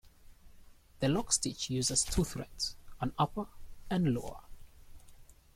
[0.99, 3.45] The lockstitch uses two threads, an upper
[3.87, 4.45] and a lower.